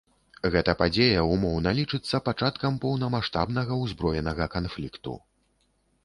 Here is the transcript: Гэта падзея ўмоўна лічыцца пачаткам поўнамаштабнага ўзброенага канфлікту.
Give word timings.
Гэта 0.53 0.73
падзея 0.77 1.25
ўмоўна 1.33 1.73
лічыцца 1.79 2.19
пачаткам 2.29 2.79
поўнамаштабнага 2.85 3.77
ўзброенага 3.83 4.47
канфлікту. 4.55 5.13